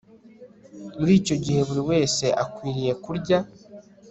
[0.97, 3.39] Muri icyo gihe buri wese akwiriye kurya